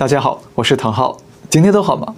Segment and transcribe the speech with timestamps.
[0.00, 1.14] 大家好，我是唐浩，
[1.50, 2.14] 今天都好吗？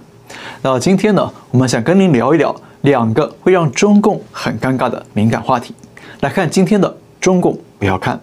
[0.61, 5.75] 那今天呢，我们想跟您聊一聊两个会让中共很尴尬的敏感话题。
[6.21, 8.17] 来看今天的中共不要看。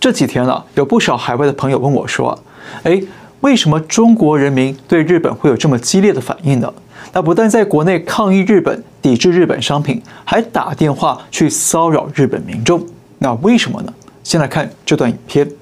[0.00, 2.36] 这几天了，有不少海外的朋友问我说
[2.82, 3.00] ：“哎，
[3.41, 6.73] 为什么中国人民对日本会有这么激烈的反应呢？”
[7.13, 12.85] 那不但在国内抗议日本、抵制日本商品，还打电话去骚扰日本民众。
[13.19, 13.93] 那为什么呢？
[14.23, 15.47] 先来看这段影片。
[15.47, 15.53] 你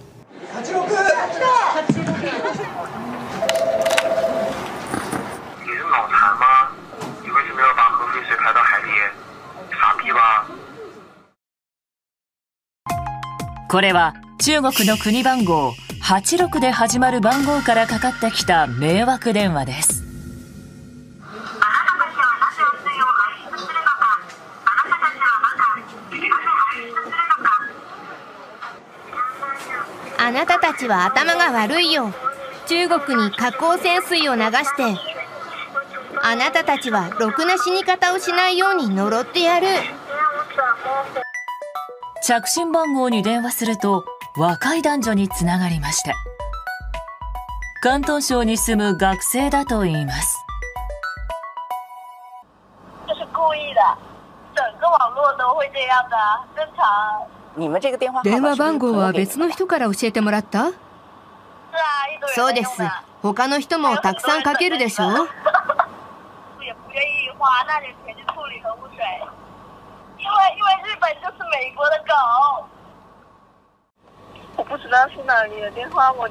[0.63, 0.73] 是
[5.91, 6.67] 脑残吗？
[7.21, 8.89] 你为什么要把核废水排到海里？
[9.71, 10.45] 傻逼吧？
[13.69, 20.04] これは中国の国番号 86で始まる番号からかかってきた迷惑电话です。
[30.18, 32.12] あなたたちは头が悪いよ。
[32.66, 35.00] 中国に核汚染水を流して。
[36.22, 39.66] あなたたちはろくな死に方をしないように呪ってやる。
[42.22, 44.04] 着信番号に电话すると
[44.36, 46.14] 若い男女につながりました。
[47.82, 50.38] 広东省に住む学生だといいます。
[53.08, 53.80] 这是故意的
[54.54, 56.16] 整个网络都会这样的
[56.54, 56.66] 正
[57.80, 60.70] 常电话番号は别の人から教えてもらった
[62.34, 62.82] そうです
[63.22, 65.16] 他の人もたくさんかけるでしょう因
[70.30, 72.79] 为因为日本就是美国的狗
[74.69, 76.29] 不知道是哪里的电话我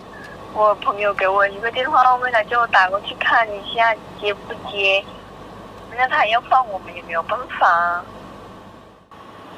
[0.55, 5.05] 我朋友给我一个电话号码来叫我打过去看一下接不接
[5.97, 8.05] 那他要放我们也没有办法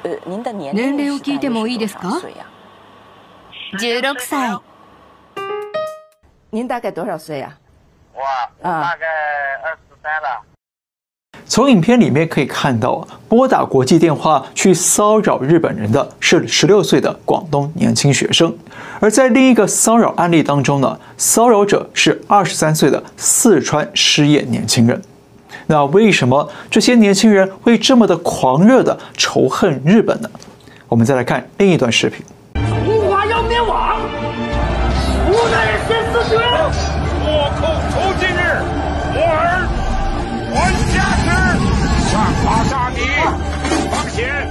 [0.03, 2.21] 年齢を闻いてもいいですか
[3.79, 4.59] 16歳
[6.49, 7.57] 您大概多少岁啊？
[8.13, 8.23] 我
[8.59, 9.05] 我大概
[9.63, 10.50] 二十三了。
[11.46, 18.54] 从影片里面可以看到，拨打国际电话去骚扰日本人的是十六岁的广东年轻学生，
[19.00, 25.00] 而在另一个骚扰案例当中呢，骚扰者是二十三岁的四川失业年轻人。
[25.66, 30.30] 那为什么这些年轻人会这么的狂热的仇恨日本呢？
[30.88, 32.24] 我们再来看另一段视频。
[32.54, 34.00] 中华要灭亡，
[35.28, 36.38] 无奈先死绝。
[37.24, 37.60] 倭寇
[37.92, 38.40] 仇今日，
[39.14, 39.68] 我儿
[40.52, 40.56] 还
[40.92, 40.96] 家
[42.42, 43.00] 值，上法杀敌，
[43.90, 44.46] 放血，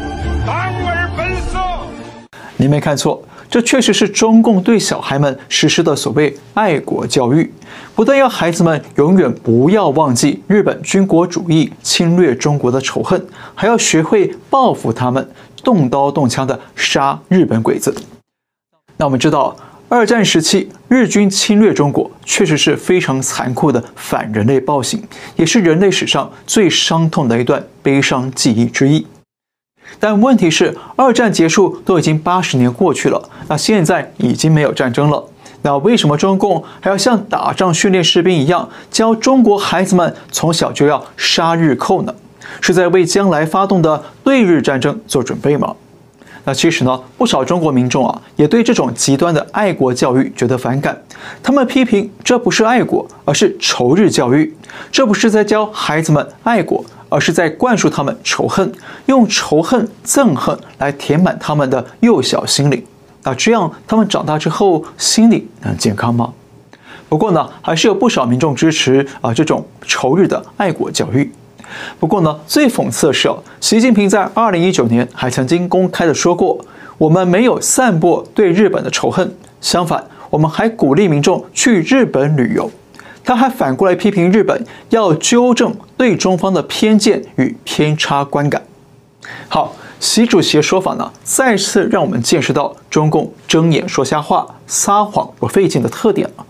[0.46, 1.60] 当而本色。
[2.56, 3.22] 你没看错。
[3.50, 7.54] 这确实是中共对小孩们实施的所谓爱国教育，
[7.94, 15.30] 不但要孩子们永远不要忘记日本军国主义侵略中国的仇恨，还要学会报复他们，
[15.66, 17.94] 动刀动枪的杀日本鬼子。
[18.96, 19.54] 那我们知道，
[19.94, 25.04] 二战时期日军侵略中国确实是非常残酷的反人类暴行，
[25.36, 29.06] 也是人类史上最伤痛的一段悲伤记忆之一。
[30.00, 35.28] 但问题是，二战结束都已经八十年过去了，那现在已经没有战争了。
[35.64, 42.16] 那为什么中共还要像打仗训练士兵一样，教中国孩子们从小就要杀日寇呢？
[42.62, 45.76] 是在为将来发动的对日战争做准备吗？
[46.44, 51.02] 那其实呢，不少中国民众啊，也对这种极端的爱国教育觉得反感。
[51.44, 54.56] 他们批评这不是爱国，而是仇日教育。
[54.92, 56.84] 这不是在教孩子们爱国。
[57.14, 58.72] 而是在灌输他们仇恨，
[59.08, 62.82] 用仇恨、憎恨来填满他们的幼小心灵。
[63.24, 66.32] 那这样，他们长大之后心理能健康吗？
[67.10, 71.30] 不过呢，还是有不少民众支持啊这种仇日的爱国教育。
[72.00, 76.60] 不过呢，最讽刺的是哦，习近平在二零一九年还曾经公开的说过，
[76.98, 82.70] 我们没有散播对日本的仇恨，相反，我们还鼓励民众去日本旅游。
[83.24, 88.64] 他还反过来批评日本，要纠正对中方的偏见与偏差观感。
[89.48, 96.46] 好，习主席的说法呢，再次让我们见识到中共睁眼说瞎话、撒谎不费劲的特点了。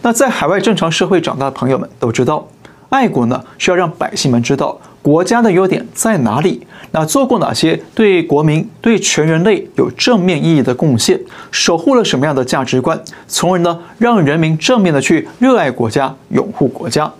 [0.00, 2.46] 那在海外正常社会长大的朋友们都知道，
[2.88, 4.78] 爱国呢需要让百姓们知道。
[5.02, 6.66] 国家的优点在哪里？
[6.92, 11.20] 那做过哪些对国民、对全人类有正面意义的贡献？
[11.50, 12.98] 守护了什么样的价值观？
[13.28, 17.12] 从而呢，让人民正面的去热爱国家、拥护国家。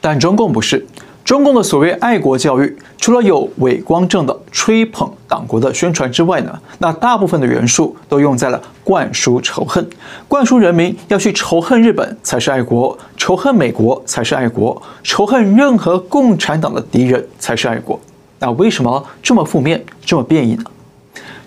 [0.00, 0.84] 但中共不是。
[1.24, 9.88] 中共的所谓爱国教育，除了有伪光正的吹捧党国的宣传之外呢，那大部分的元素都用在了灌输仇恨，
[10.26, 17.98] 灌输人民要去仇恨日本才是爱国，仇恨美国才是爱国，仇恨任何共产党的敌人才是爱国。
[18.40, 20.64] 那为什么这么负面、这么变异呢？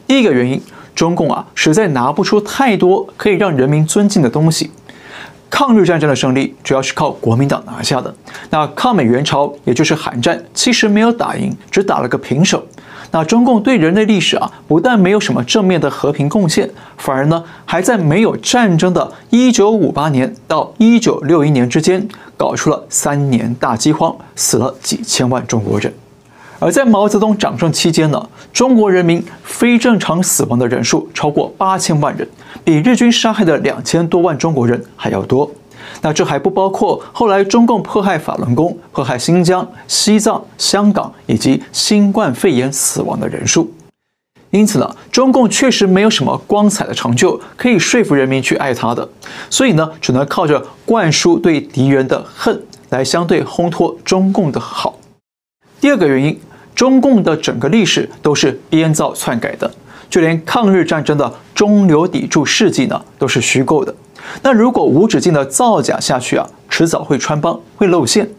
[0.07, 0.61] 第一个原因，
[0.95, 4.71] 中共啊实在拿不出太多可以让人民尊敬的东西。
[5.57, 8.13] 抗日战争的胜利主要是靠国民党拿下的。
[8.49, 12.61] 那抗美援朝，也就是韩战，其实没有打赢，只打了个平手。
[13.11, 22.05] 那中共对人类历史啊，不但没有什么正面的和平贡献，反而呢，还在没有战争的1958年到1961年之间，
[22.35, 25.93] 搞出了三年大饥荒，死了几千万中国人。
[26.65, 32.27] 而在毛泽东掌政期间呢，中国人民非正常死亡的人数超过八千万人，
[32.63, 35.47] 比日军杀害的两千多万中国人还要多。
[36.01, 43.71] 那这还不包括后来中共迫害法轮功、迫害新疆、西藏、香港以及新冠肺炎死亡的人数。
[44.49, 49.07] 因此呢，中共确实没有什么光彩的成就可以说服人民去爱他的，
[49.51, 52.59] 所以呢，只能靠着灌输对敌人的恨
[52.89, 54.97] 来相对烘托中共的好。
[55.79, 56.39] 第二个原因，
[56.75, 59.71] 中共的整个历史都是编造篡改的，
[60.09, 63.95] 就连抗日战争的中流砥柱事迹呢，都是虚构的。
[64.43, 68.29] 那如果无止境的造假下去啊，迟早会穿帮，会露馅。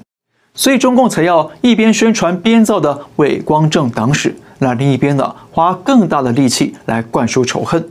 [0.55, 7.89] 所以中共才要一边宣传编造的伪光正党史，那另一边呢，花更大的力气来灌输仇恨。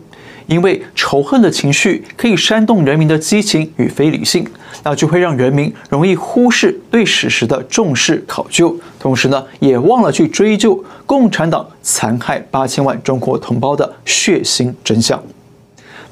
[0.47, 4.45] 因为仇恨的情绪可以煽动人民的激情与非理性，
[4.83, 15.21] 那就会让人民容易忽视对史实的重视考究，同时呢，也忘了去追究共产党残害八千万中国同胞的血腥真相。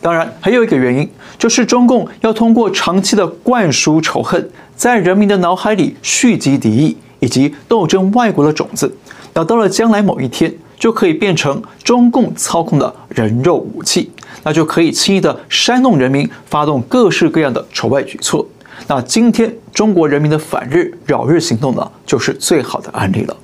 [0.01, 8.93] 当然，还有一个原因，就是中共要通过长期的灌输仇恨，在人民的脑海里蓄积敌意以及斗争外国的种子，
[9.33, 10.53] 那到了将来某一天，
[10.83, 14.11] 就可以变成中共操控的人肉武器，
[14.43, 18.45] 那就可以轻易的煽动人民发动各式各样的仇外举措。
[18.87, 23.37] 那今天中国人民的反日扰日行动呢，就是最好的案例了。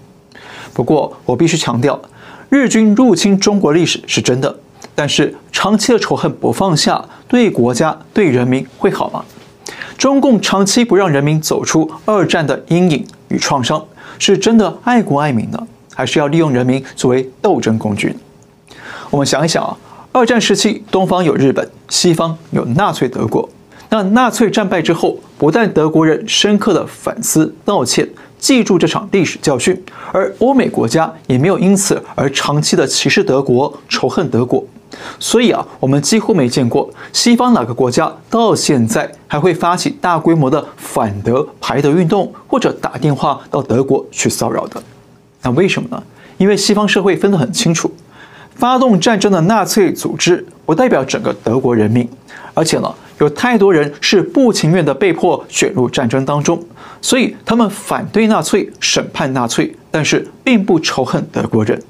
[0.74, 1.97] 不过我必须强调，
[2.50, 4.53] 日军入侵中国历史是真的，
[4.94, 9.24] 但是长期的仇恨不放下，对国家对人民会好吗？
[9.97, 13.86] 中共长期不让人民走出二战的阴影与创伤，
[14.18, 15.68] 是真的爱国爱民呢？
[16.00, 18.16] 还是要利用人民作为斗争工具。
[19.10, 19.75] 我们想一想啊，
[20.13, 23.50] 二战时期，东方有日本，西方有纳粹德国。
[23.90, 28.07] 那纳粹战败之后，不但德国人深刻的反思道歉，
[28.38, 34.63] 记住这场历史教训，而欧美国家也没有因此而长期的歧视德国、仇恨德国。
[35.19, 44.81] 所以啊，我们几乎没见过西方哪个国家到现在还会发起大规模的反德排德运动，或者打电话到德国去骚扰的。
[45.41, 46.03] 那为什么呢？
[46.38, 47.91] 因为西方社会分得很清楚，
[48.56, 52.07] 发动战争的纳粹组织不代表整个德国人民，
[52.53, 56.62] 而且呢，有太多人是不情愿的被迫卷入战争当中，
[57.01, 61.81] 所以他们反对纳粹、审判纳粹，但是并不仇恨德国人。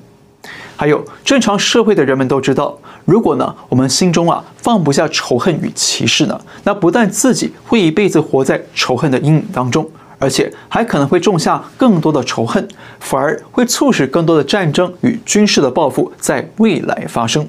[0.75, 9.87] 还有正常社会的人们都知道，如果呢，我们心中啊放不下仇恨与歧视呢，那不但自己会一辈子活在仇恨的阴影当中。
[10.19, 12.67] 而且还可能会种下更多的仇恨，
[12.99, 17.47] 反而会促使更多的战争与军事的报复在未来发生。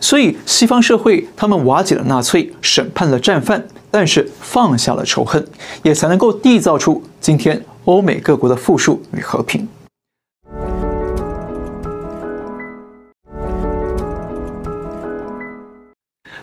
[0.00, 5.46] 所以，西方社会他们瓦解了纳粹，审判了战犯，但是放下了仇恨，
[5.84, 9.68] 也才能够缔造出今天欧美各国的富庶与和平。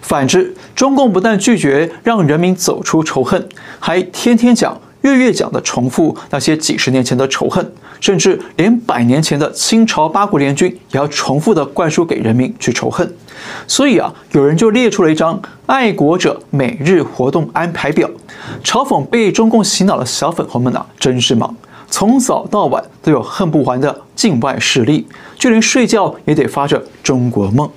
[0.02, 3.50] 反之，中共不但拒绝让人民走出仇恨，
[3.82, 4.80] 还天天讲。
[5.08, 7.72] 月月讲的重复那些几十年前的仇恨，
[8.02, 13.10] 甚至连百年前的清朝八国联军也要重复的灌输给人民去仇恨。
[13.68, 18.10] 所以啊，有人就列出了一张爱国者每日活动安排表，
[18.64, 21.56] 嘲讽被中共洗脑的小粉红们呐、真是忙，
[21.90, 27.70] 从早到晚都有恨不完的境外势力，就连睡觉也得发着中国梦。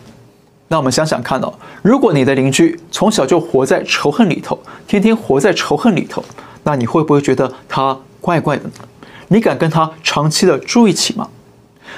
[0.69, 6.25] 那我们想想看哦，如果你的邻居从小就活在仇恨里头，天天活在仇恨里头。
[6.71, 8.71] 那你会不会觉得他怪怪的呢？
[9.27, 11.29] 你敢跟他长期的住一起吗？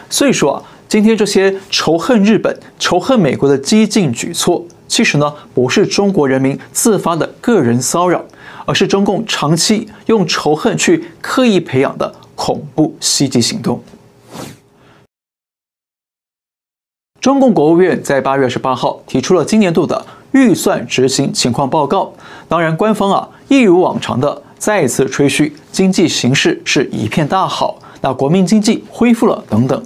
[0.09, 8.25] 所以说啊，今天这些仇恨日本、仇恨美国的激进举措，其实呢不是中国人民自发的个人骚扰，
[8.65, 13.79] 而是中共长期用仇恨去刻意培养的恐怖袭击行动。
[17.21, 22.15] 中共国务院在八月十八号提出了今年度的预算执行情况报告，
[22.49, 24.43] 当然官方啊一如往常的。
[24.63, 29.83] 再次吹嘘经济形势是一片大好，那国民经济恢复了等等。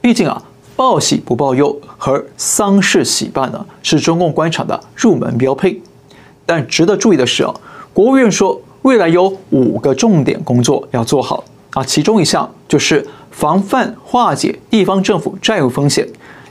[0.00, 0.42] 毕竟啊，
[0.74, 5.78] 报喜不报忧和丧事喜办呢，是中共官场的入门标配。
[6.46, 7.54] 但值得注意的是啊，
[7.92, 16.08] 国务院说未来有五个重点工作要做好啊，其中一项就是防范化解地方政府债务风险。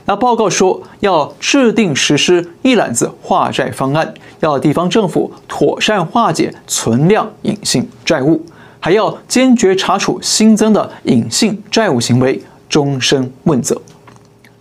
[0.08, 8.40] 那报告说，要制定实施一揽子化债方案，要地方政府妥善化解存量隐性债务，
[8.78, 13.82] 还要坚决查处新增的隐性债务行为，终身问责。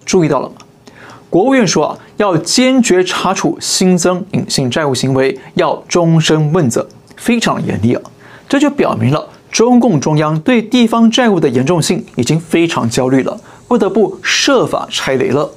[0.04, 0.56] 注意到了吗？
[1.30, 6.88] 国务院说啊，要坚决查处新增隐性债务行为，要终身问责，
[7.18, 8.02] 非常严厉啊！
[8.50, 13.40] 这就表明了中共中央对地方债务的严重性已经非常焦虑了。
[13.68, 15.50] 不得不设法拆雷了，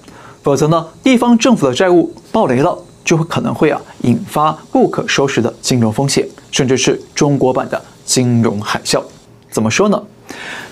[0.42, 9.02] 否则呢，地方政府的债务爆雷了，就会可能会啊引发不可收拾的金融风险，甚至是中国版的金融海啸。
[9.50, 10.02] 怎么说呢？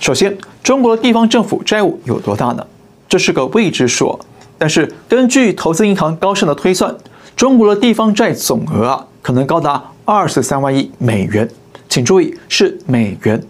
[0.00, 2.66] 首先，中国的地方政府债务有多大呢？
[3.08, 4.18] 这是个未知数，
[4.58, 6.94] 但是根据投资银行高盛的推算，
[7.36, 11.48] 中国的地方债总额啊，可能高达二十三万亿美元。
[11.88, 13.42] 请注意，是美元。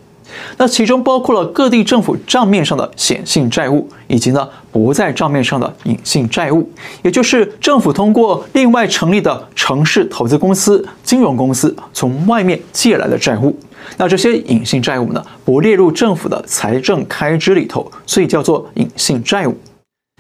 [0.57, 6.69] 那其中包括了各地政府账面上的显性债务，以及呢不在账面上的隐性债务，
[7.03, 13.57] 也就是政府通过另外成立的城市投资公司、金融公司从外面借来的债务。
[13.97, 19.57] 那这些隐性债务呢，不列入政府的财政开支里头，所以叫做隐性债务。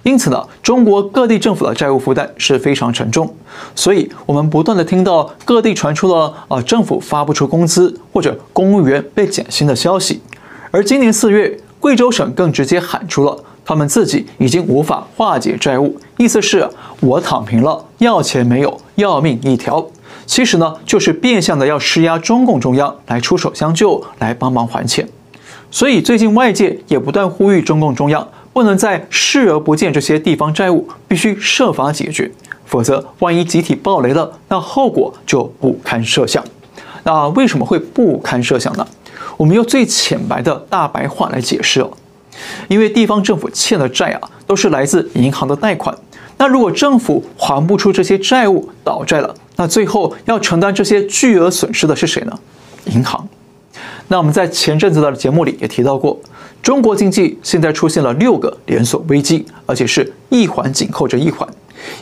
[0.07, 3.29] 因此呢，中国各地政府的债务负担是非常沉重，
[3.75, 10.23] 所以我们不断地听到各地传出了啊，政府发不出工资或者公务员被减薪的消息。
[10.71, 16.71] 而今年四月，贵州省更直接喊出了他们自己已经无法化解债务，意思是
[17.01, 19.85] 我躺平了，要钱没有，要命一条。
[20.25, 25.09] 其实呢，就是变相的要施压中共中央来出手相救，来帮忙还钱。
[25.69, 28.29] 所以最近外界也不断呼吁中共中央。
[28.57, 32.33] 不能再视而不见这些地方债务，必须设法解决，
[32.65, 36.43] 否则万一集体爆雷了，那后果就不堪设想。
[37.05, 38.89] 那为什么会不堪设想呢？
[39.37, 41.91] 我们用最浅白的大白话来解释哦，
[42.69, 45.95] 因为地方政府欠的债啊，都是来自银行的贷款。
[46.39, 52.33] 那如果政府还不出这些债务，倒债了，那最后要承担这些巨额损失的是谁呢？
[52.87, 53.29] 银行。
[54.09, 56.19] 那我们在前阵子的节目里也提到过。
[56.63, 61.49] 中国经济现在出现了六个连锁危机，而且是一环紧扣着一环，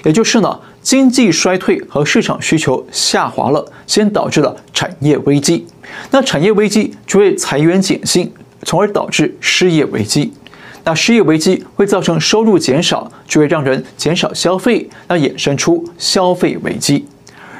[0.04, 5.66] 也就是呢，经济衰退和市场需求下滑了，先导致了产业危机，
[6.11, 8.32] 那产业危机就会裁员减薪，
[8.62, 10.32] 从而导致失业危机，
[10.84, 17.04] 那失业危机会造成收入减少，就会让人减少消费，那衍生出消费危机。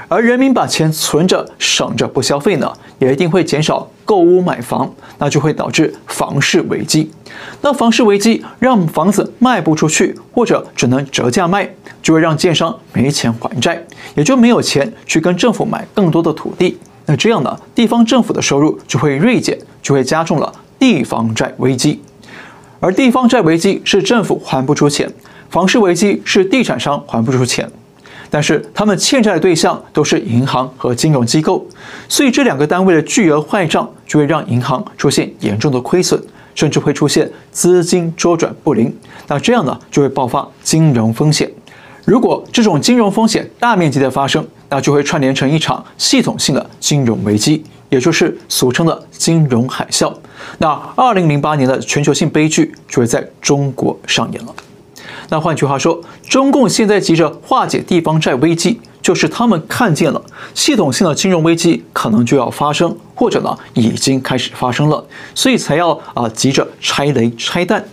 [0.09, 7.11] 而人民把钱存着、省着不消费呢，也一定会减少购屋买房，那就会导致房市危机。
[7.63, 11.69] 那房市危机让房子卖不出去，或者只能折价卖，
[12.03, 13.83] 就会让建商没钱还债，
[14.15, 16.79] 也就没有钱去跟政府买更多的土地。
[17.07, 22.01] 那这样呢，地方政府的收入就会锐减，就会加重了地方债危机。
[22.81, 25.11] 而地方债危机是政府还不出钱，
[25.49, 27.71] 房市危机是地产商还不出钱。
[28.35, 31.65] 但是他们欠债的对象都是银行和金融机构，
[32.09, 36.21] 所以这两个单位的巨额坏账就会让银行出现严重的亏损，
[36.53, 38.93] 甚至会出现资金周转不灵。
[39.29, 41.49] 那这样呢，就会爆发金融风险。
[42.05, 50.13] 如果这种金融风险大面积的发生，那就会串联成一场系统性的金融危机，也就是俗称的金融海啸。
[50.59, 54.53] 那二零零八年的全球性悲剧就会在中国上演了。
[55.29, 60.23] 那换句话说，中共现在急着化解地方债危机，就是他们看见了
[60.55, 65.05] 系统性的金融危机可能就要发生，或者呢已经开始发生了，
[65.35, 67.85] 所以才要啊急着拆雷拆弹。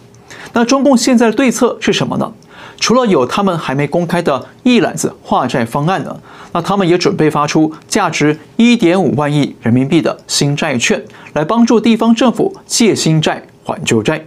[0.53, 2.31] 那中共现在的对策是什么呢？
[2.79, 6.19] 除了有他们还没公开的一揽子化债方案呢，
[6.51, 10.99] 那他们也准备发出价值一点五万亿人民币的新债券，
[11.33, 14.25] 来帮助地方政府借新债还旧债。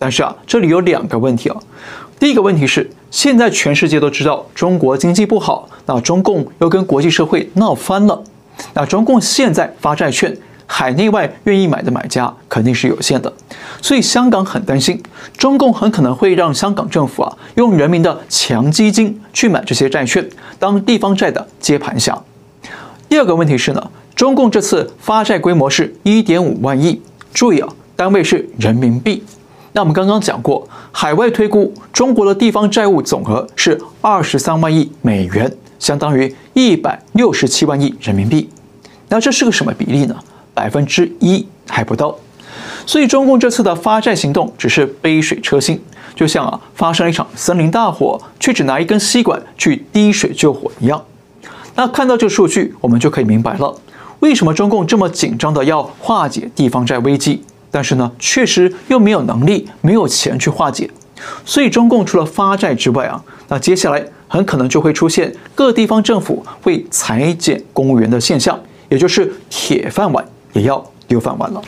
[0.00, 1.56] 但是啊，这里有两个问题啊。
[2.22, 8.22] 第一个问题是，现在全世界都知道中国经济不好，那中共又跟国际社会闹翻了。
[8.74, 10.32] 那中共现在发债券，
[10.64, 13.32] 海内外愿意买的买家肯定是有限的，
[13.80, 15.02] 所以香港很担心，
[15.36, 20.24] 中共很可能会让香港政府啊用人民的强基金去买这些债券，
[20.60, 22.16] 当地方债的接盘侠。
[23.08, 27.02] 第二个问题是呢，中共这次发债规模是一点五万亿，
[27.34, 29.24] 注意啊，单位是人民币。
[29.74, 38.48] 那我们刚刚讲过，海外推估中国的地方债务总额是二十三万亿美元，相当于一百六十七万亿人民币。
[39.08, 40.14] 那这是个什么比例呢？
[40.52, 42.14] 百分之一还不到。
[42.84, 45.80] 所以中共这次的发债行动只是杯水车薪，
[46.14, 51.02] 就像啊发生了一场森林大火，却只拿一根吸管去滴水救火一样。
[51.74, 53.74] 那看到这数据，我们就可以明白了，
[54.20, 57.42] 为什么中共这么紧张的要化解地方债危机。
[57.72, 60.88] 但是呢，确实又没有能力、没有钱去化解。
[61.44, 71.62] 所以中共除了发债之外啊，那接下来很可能就会出现各地方政府会裁减公务员的现象，也就是铁饭碗也要丢饭碗了。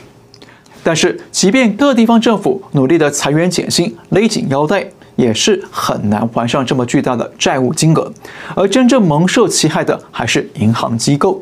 [0.83, 8.13] 但是，即便各地方政府努力的裁员减薪、勒紧腰带，也是很难还上这么巨大的债务金额。
[8.55, 11.41] 而真正蒙受其害的还是银行机构。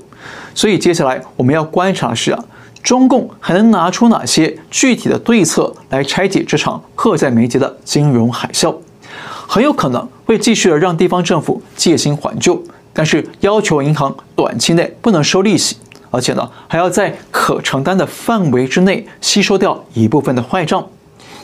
[0.54, 2.44] 所以，接下来我们要观察的是啊。
[2.82, 8.74] 中共还能拿出哪些具体的对策来拆解这场迫在眉睫的金融海啸？
[9.46, 12.60] 很有可能会继续的让地方政府借新还旧，
[12.92, 15.76] 但是要求银行短期内不能收利息，
[16.10, 20.84] 而且呢还要在可承担的范围之内吸收掉一部分的坏账。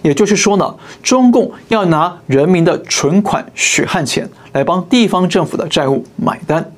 [0.03, 6.73] 也就是说呢，中共要拿人民的存款血汗钱来帮地方政府的债务买单。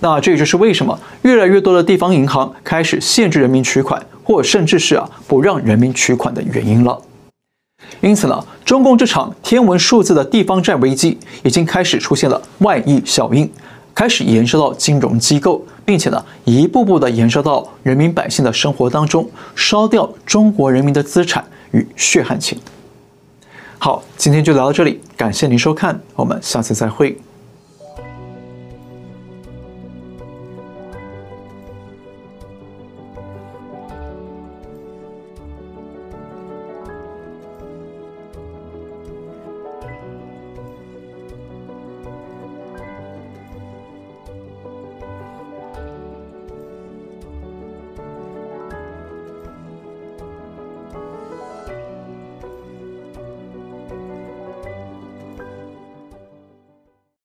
[0.00, 7.00] 那这也就是为什么越来越多的地方银行开始限制人民取款，或甚至是啊不让人民取款的原因了。
[8.00, 13.50] 因此呢，中共这场天文数字的地方债危机已经开始出现了外溢效应，
[13.94, 22.58] 开始延伸到金融机构，并且呢一步步的延伸到人民百姓的生活当中，烧掉中国人民的资产与血汗钱。
[23.78, 27.16] 好，今天就聊到这里，感谢您收看，我们下次再会。